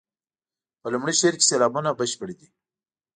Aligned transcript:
په 0.81 0.87
لومړي 0.93 1.13
شعر 1.19 1.33
کې 1.39 1.45
سېلابونه 1.49 1.89
بشپړ 1.99 2.29
دي. 2.39 2.47